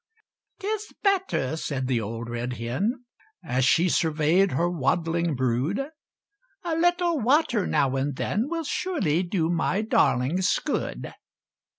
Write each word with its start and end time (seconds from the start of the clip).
"'Tis 0.59 0.93
better," 1.03 1.55
said 1.55 1.85
the 1.85 2.01
old 2.01 2.27
red 2.27 2.53
hen, 2.53 3.05
As 3.45 3.63
she 3.65 3.87
surveyed 3.87 4.53
her 4.53 4.67
waddling 4.67 5.35
brood; 5.35 5.79
"A 6.63 6.75
little 6.75 7.19
water 7.19 7.67
now 7.67 7.95
and 7.95 8.15
then 8.15 8.49
Will 8.49 8.63
surely 8.63 9.21
do 9.21 9.47
my 9.47 9.83
darlings 9.83 10.57
good!" 10.65 11.13